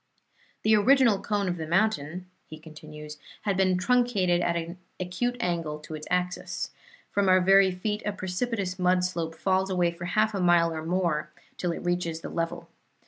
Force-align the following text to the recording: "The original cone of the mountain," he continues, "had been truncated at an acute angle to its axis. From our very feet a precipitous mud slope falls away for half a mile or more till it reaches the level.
"The 0.63 0.75
original 0.75 1.21
cone 1.21 1.47
of 1.47 1.57
the 1.57 1.67
mountain," 1.67 2.25
he 2.47 2.57
continues, 2.57 3.19
"had 3.43 3.55
been 3.55 3.77
truncated 3.77 4.41
at 4.41 4.55
an 4.55 4.79
acute 4.99 5.35
angle 5.39 5.77
to 5.81 5.93
its 5.93 6.07
axis. 6.09 6.71
From 7.11 7.29
our 7.29 7.39
very 7.39 7.69
feet 7.69 8.01
a 8.03 8.11
precipitous 8.11 8.79
mud 8.79 9.03
slope 9.03 9.35
falls 9.35 9.69
away 9.69 9.91
for 9.91 10.05
half 10.05 10.33
a 10.33 10.41
mile 10.41 10.73
or 10.73 10.83
more 10.83 11.29
till 11.55 11.71
it 11.71 11.85
reaches 11.85 12.21
the 12.21 12.29
level. 12.29 12.67